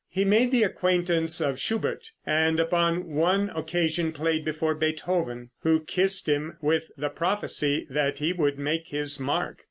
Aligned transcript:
He 0.09 0.25
made 0.25 0.49
the 0.49 0.63
acquaintance 0.63 1.39
of 1.39 1.59
Schubert, 1.59 2.09
and 2.25 2.59
upon 2.59 3.11
one 3.13 3.51
occasion 3.51 4.13
played 4.13 4.43
before 4.43 4.73
Beethoven, 4.73 5.51
who 5.61 5.81
kissed 5.83 6.27
him, 6.27 6.57
with 6.59 6.89
the 6.97 7.09
prophecy 7.09 7.85
that 7.87 8.17
he 8.17 8.33
would 8.33 8.57
make 8.57 8.87
his 8.87 9.19
mark. 9.19 9.59